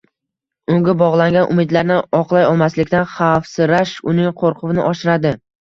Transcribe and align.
Unga 0.75 0.95
bog‘langan 1.01 1.51
umidlarni 1.55 1.99
oqlay 2.21 2.47
olmaslikdan 2.53 3.07
xavfsirash 3.15 3.95
uning 4.15 4.35
qo‘rquvini 4.43 4.89
oshiradi. 4.91 5.39